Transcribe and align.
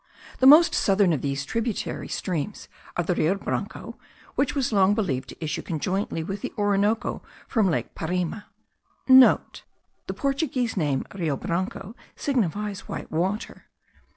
The 0.39 0.47
most 0.47 0.73
southern 0.73 1.13
of 1.13 1.21
these 1.21 1.45
tributary 1.45 2.07
streams 2.07 2.67
are 2.97 3.03
the 3.03 3.13
Rio 3.13 3.35
Branco,* 3.35 3.99
which 4.33 4.55
was 4.55 4.73
long 4.73 4.95
believed 4.95 5.29
to 5.29 5.43
issue 5.43 5.61
conjointly 5.61 6.23
with 6.23 6.41
the 6.41 6.51
Orinoco 6.57 7.21
from 7.47 7.69
lake 7.69 7.93
Parime 7.93 8.41
(* 8.79 9.05
The 9.05 10.13
Portuguese 10.15 10.75
name, 10.75 11.05
Rio 11.13 11.37
Branco, 11.37 11.95
signifies 12.15 12.87
White 12.87 13.11
Water. 13.11 13.65